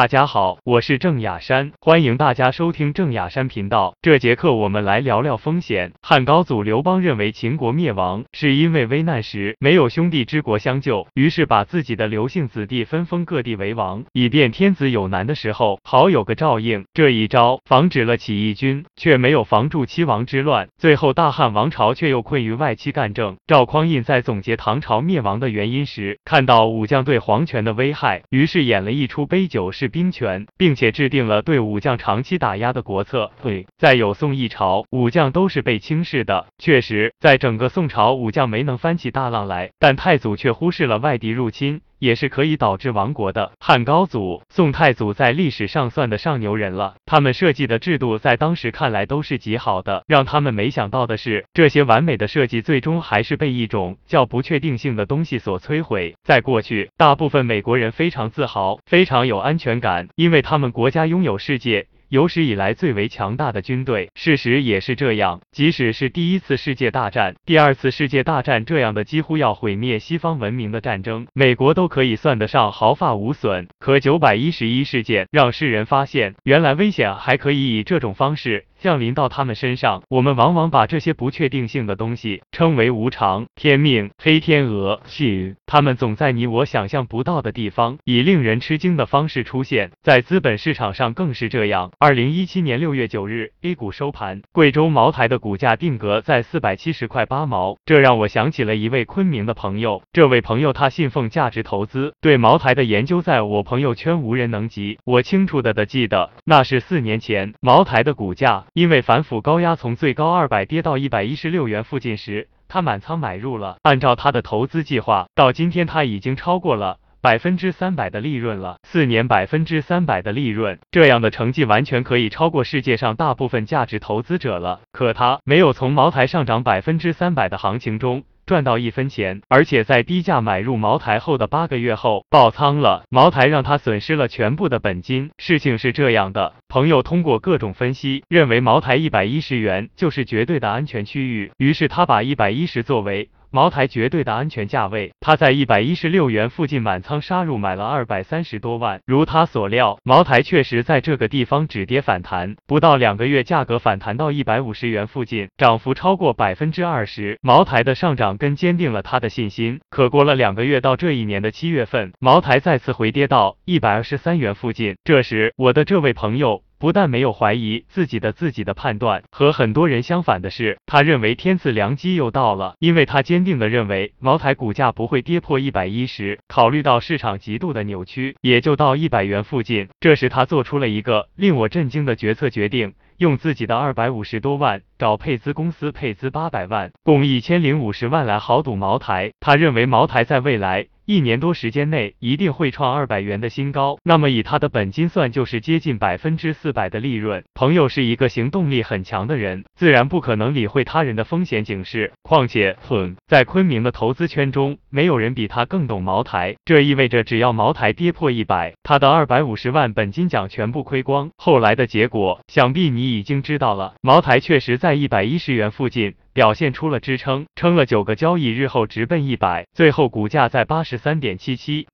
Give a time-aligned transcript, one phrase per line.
[0.00, 3.94] 大家好，我是郑雅山，欢迎大家收听郑雅山频道。
[4.00, 5.92] 这节课我们来聊聊风险。
[6.00, 16.86] 汉高祖刘邦认为秦国灭亡是因为危难时没有兄弟之国相救，于是把自己的刘姓子弟分封各地为王，以便天子有难的时候好有个照应。
[16.94, 20.68] 这一招防止了起义军，却没有防住七王之乱。
[20.78, 23.36] 最后大汉王朝却又困于外戚干政。
[23.46, 33.30] 赵匡胤在总结唐朝灭亡的原因时，看到武将对皇权的危害，于是演了一出杯酒释兵权，并且制定了对武将长期打压的国策。
[33.42, 36.46] 对，在有宋一朝，武将都是被轻视的。
[36.56, 41.82] 确实，在整个宋朝，武将没能翻起大浪来，但太祖却忽视了外敌入侵。
[42.00, 43.52] 也是可以导致亡国的。
[43.60, 50.02] 汉高祖、宋太祖在历史上算得上牛人了，他们设计的制度在当时看来都是极好的。
[50.08, 56.16] 让他们没想到的是，这些完美的设计最终还是被一种叫不确定性的东西所摧毁。
[56.24, 61.86] 在过去，大部分美国人非常自豪，非常有安全感，因为他们国家拥有世界。
[62.10, 65.40] 有史以来最为强大的军队，事实也是这样。
[65.52, 73.68] 即使是第一次世界大战、第二次世界大战这样的几乎要毁灭西方文明的战争，美国都可以算得上毫发无损。
[73.78, 78.64] 可九百一十一事件让世人发现，原来危险还可以以这种方式。
[78.80, 85.00] 降临到他们身上，我们往往把这些不确定性的东西称为无常、天命、黑天鹅。
[85.04, 89.90] 是，他们总在你我想象不到的地方，以令人吃惊的方式出现。
[90.02, 91.90] 在资本市场上更是这样。
[91.98, 100.02] 二零一七年六月九日，A 股收盘，贵州茅台的股价定格在四百七十块八毛，这让我想起了一位昆明的朋友。
[100.10, 104.98] 这位朋友他信奉价值投资，对茅台的研究在我朋友圈无人能及。
[105.04, 108.64] 我清楚的的记得，那是四年前，茅台的股价。
[108.72, 113.76] 因为反腐高压从最高二百跌到一百一十六元附近时，他满仓买入了。
[113.82, 118.76] 按照他的投资计划，到今天他已经超过了百分之三百的利润了。
[118.84, 124.80] 四年百分之三百的利润，这样的成绩完全可以超过世界上大部分价值投资者了。
[124.92, 128.22] 可他没有从茅台上涨百分之三百的行情中。
[128.46, 135.30] 赚到一分钱，而且在低价买入茅台后的八个月后爆仓了，茅台让他损失了全部的本金。
[135.38, 143.28] 事情是这样的，朋友通过各种分析，认为茅台一百一十元就是绝对的安全区域，于是他把一百一十作为。
[143.52, 149.00] 茅台绝对的安全价位，他在一百一十六元附近满仓杀入，买了二百三十多万。
[149.06, 157.38] 如他所料，茅台确实在这个地方止跌反弹，不到两个月，价格反弹到一百五十元附近，涨幅超过百分之二十。
[157.42, 159.80] 茅台的上涨更坚定了他的信心。
[159.90, 164.94] 可过了两个月，到这一年的七月份，茅台再次回跌到一百二十三元附近。
[165.02, 166.62] 这时，我的这位朋友。
[166.80, 176.38] 不但没有怀疑自己的自己的判断，和很多人相反的是，他认为天赐良机又到了，因为他坚定的认为茅台股价不会跌破一百一十。
[176.48, 179.88] 考虑到市场极度的扭曲，也就到一百元附近。
[180.00, 189.32] 这时他做出了一个令我震惊的决策决定，用自己的二百五十多万找配资公司配资八百万，共一千零五十万来豪赌茅台。
[189.38, 190.86] 他认为茅台在未来。
[191.10, 197.42] 一年多时间内一定会创二百元的新高，那么以他的本金算，就是接近百分之四百的利润。
[197.52, 202.12] 朋友是一个行动力很强的人，自然不可能理会他人的风险警示。
[202.22, 206.54] 况且，哼，在昆明的投资圈中，没有人比他更懂茅台。
[206.64, 211.28] 这意味着，只要茅台跌破一百，他的二百五十万本金奖全部亏光。
[211.36, 213.94] 后来的结果，想必你已经知道了。
[214.00, 216.14] 茅台确实在一百一十元附近。
[216.40, 221.86] 表现出了支撑，撑了九个交易日后直奔一百，最后股价在八十三点七七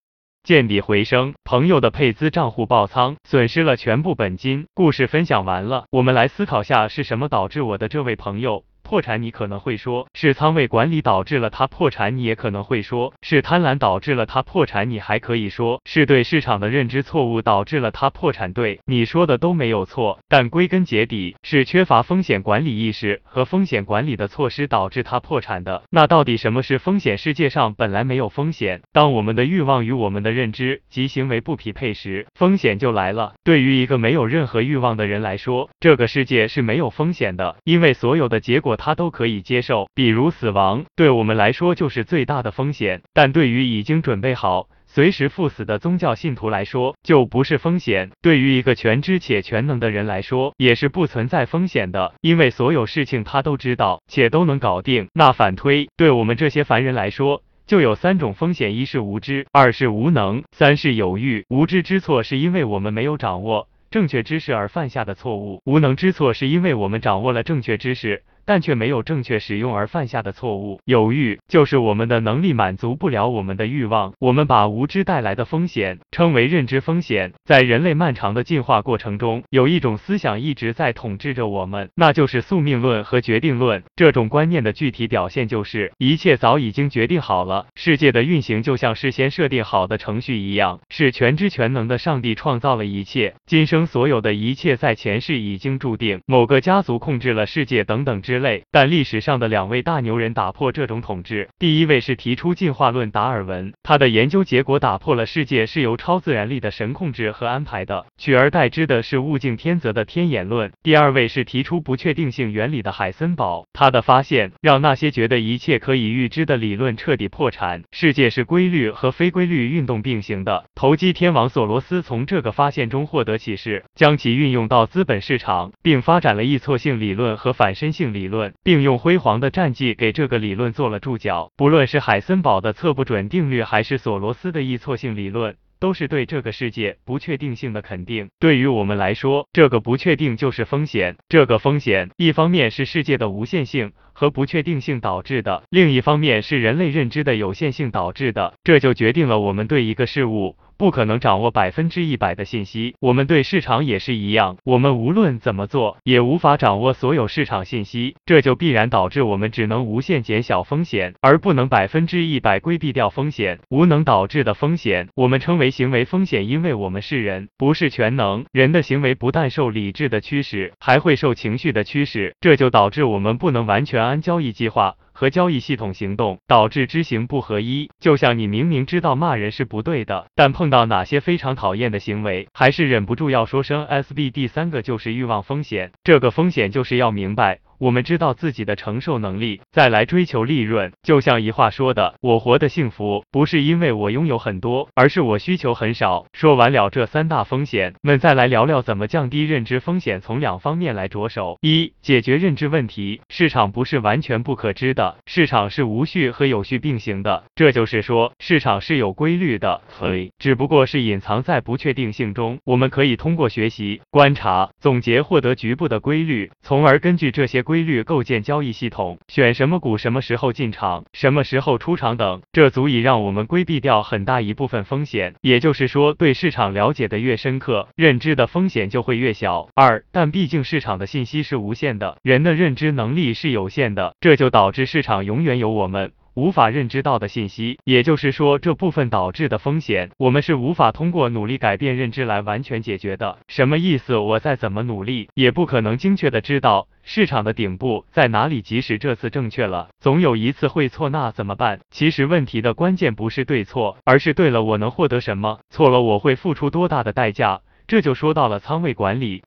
[0.44, 1.34] 见底回升。
[1.42, 4.68] 朋友的配资账户爆仓，损失了全部本金。
[4.72, 8.62] 故事分享完了，我们来思考下是什么导致我的这位朋友。
[8.86, 18.52] 破产，你可能会说是仓位管理导致了他破产，你也可能会说是贪婪导致了他破产，你还可以说是对市场的认知错误导致了他破产。
[18.52, 25.82] 对你说的都没有错，但归根结底是缺乏风险管理意识和风险管理的措施导致他破产的。
[25.90, 27.18] 那到底什么是风险？
[27.18, 33.34] 世界上本来没有风险，当我们的欲望与我们的认知及行为不匹配时，风险就来了。
[33.42, 38.75] 对于一个没有任何欲望的人来说，这个世界是没有风险的，因为所有的结果。
[38.76, 43.02] 他都可以接受，比如死亡，对我们来说就是最大的风险。
[43.12, 48.10] 但对于已经准备好随时赴死的宗教信徒来说，就不是风险。
[48.22, 55.08] 对于一个全知且全能的人来说，也是不存在风险的，因为所有事情他都知道且都能搞定。
[55.12, 61.44] 那反推，对我们这些凡人来说，就有三种风险：一是无知，二是无能，三是有欲。
[61.48, 68.22] 无知之错是因为我们没有掌握正确知识而犯下的错误，无能之错是因为我们掌握了正确知识。
[68.46, 70.80] 但却没有正确使用而犯下的错误。
[70.84, 74.14] 犹豫就是我们的能力满足不了我们的欲望。
[74.20, 77.32] 我们把无知带来的风险称为认知风险。
[77.44, 83.82] 在人类漫长的进化过程中，有一种思想一直在统治着我们，那就是宿命论和决定论。
[83.96, 98.62] 这种观念的具体表现就是，一切早已经决定好了，世界的运行就像事先设定好的程序一样，是全知全能的上帝创造了一切，今生所有的一切在前世已经注定，某个家族控制了世界等等之类。
[98.70, 110.70] 但历史上的两位大牛人打破这种统治，第一位是提出进化论达尔文，他的研究结果打破了世界是由超自然力的神控制和安排的，取而代之的是物竞天择的天演论。
[110.82, 117.82] 第二位是提出不确定性原理的海森堡，他的发现让那些觉得一切可以预知的理论彻底破产。
[117.92, 120.64] 世界是规律和非规律运动并行的。
[120.74, 131.52] 投机天王索罗斯从这个发现中获得启示，将其运用到资本市场，并发展了易错性理论和反身性理，理论并用辉煌的战绩给这个理论做了注脚。
[131.56, 135.54] 不论是海森堡的测不准定律，还是索罗斯的易错性理论。
[135.78, 138.30] 都是对这个世界不确定性的肯定。
[138.40, 141.16] 对于我们来说，这个不确定就是风险。
[141.28, 148.54] 这个风险，一方面是世界的无限性和不确定性导致的，另一方面是人类认知的有限性导致的。
[148.64, 150.56] 这就决定了我们对一个事物。
[150.78, 154.56] 不可能掌握百分之一百的信息，我们对市场也是一样。
[154.64, 163.58] 我们无论怎么做，也无法掌握所有市场信息，这就必然导致我们只能无限减小风险，而不能百分之一百规避掉风险。
[163.70, 168.44] 无能导致的风险，我们称为行为风险，因为我们是人，不是全能。
[168.52, 174.96] 人的行为不但受理智的驱使，还会受情绪的驱使，这就导致我们不能完全按交易计划。
[175.16, 184.30] 和交易系统行动导致知行不合一，就像你明明知道骂人是不对的，但碰到哪些非常讨厌的行为，还是忍不住要说声 SB。
[184.30, 187.60] 第三个就是欲望风险，这个风险就是要明白。
[187.78, 190.92] 我们知道自己的承受能力，再来追求利润。
[191.02, 196.26] 就像一话说的，我活得幸福，不是因为我拥有很多，而是我需求很少。
[196.32, 200.20] 说完了这三大风险，我们再来聊聊怎么降低认知风险。
[200.22, 203.20] 从两方面来着手：一、解决认知问题。
[203.28, 207.44] 市场不是完全不可知的，市场是无序和有序并行的。
[207.54, 212.58] 这就是说，市场是有规律的，所以只不过是隐藏在不确定性中。
[212.64, 217.65] 我们可以通过学习、观察、总结，获得局部的规律，从而根据这些。
[217.66, 225.34] 规律构建交易系统，选什么股什么时候进场，什么时候出场等，这足以让我们规避掉很大一部分风险。
[225.40, 229.68] 也就是说，对市场了解的越深刻，认知的风险就会越小。
[229.74, 236.12] 二，但毕竟市场的信息是无限的，人的认知能力是有限的，这就导致市场永远有我们。
[236.36, 243.38] 无法认知到的信息，也就是说，这部分导致的风险，我们是无法通过努力改变认知来完全解决的。
[243.48, 244.18] 什么意思？
[244.18, 248.60] 我再怎么努力，也不可能精确的知道市场的顶部在哪里。
[248.60, 251.80] 即使这次正确了，总有一次会错，那怎么办？
[251.90, 257.62] 其实问题的关键不是对错，而是对了我能获得什么，错了我会付出多大的代价。
[257.86, 259.42] 这就说到了仓位管理。